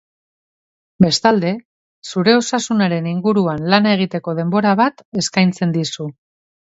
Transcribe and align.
Bestalde, 1.03 1.51
zure 2.13 2.33
osasunaren 2.37 3.09
inguruan 3.13 3.69
lana 3.75 3.93
egiteko 3.99 4.35
denbora 4.41 4.73
bat 4.81 5.05
eskaintzen 5.23 5.77
dizu. 5.77 6.09